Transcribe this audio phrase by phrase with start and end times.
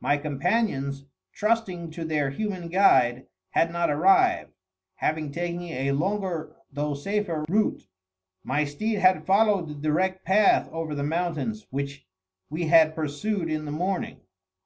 [0.00, 4.52] My companions, trusting to their human guide, had not arrived,
[4.96, 7.84] having taken a longer though safer route.
[8.44, 12.06] My steed had followed the direct path over the mountains which
[12.50, 14.20] we had pursued in the morning.